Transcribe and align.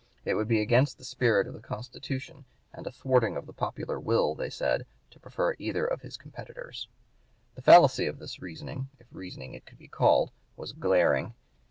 It 0.25 0.33
would 0.33 0.47
be 0.47 0.61
against 0.61 0.97
the 0.97 1.03
spirit 1.05 1.45
of 1.45 1.53
the 1.53 1.59
Constitution 1.59 2.45
and 2.73 2.87
a 2.87 2.91
thwarting 2.91 3.37
of 3.37 3.45
the 3.45 3.53
popular 3.53 3.99
will, 3.99 4.33
they 4.33 4.49
said, 4.49 4.87
to 5.11 5.19
prefer 5.19 5.53
either 5.59 5.85
of 5.85 6.01
his 6.01 6.17
competitors. 6.17 6.87
The 7.53 7.61
fallacy 7.61 8.07
of 8.07 8.17
this 8.17 8.41
reasoning, 8.41 8.89
if 8.99 9.05
reasoning 9.11 9.53
it 9.53 9.67
could 9.67 9.77
be 9.77 9.87
called, 9.87 10.31
was 10.57 10.73
glaring. 10.73 11.35